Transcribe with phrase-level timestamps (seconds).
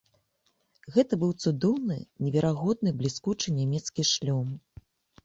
[0.93, 1.97] Гэта быў цудоўны,
[2.29, 4.49] неверагодна бліскучы нямецкі шлём.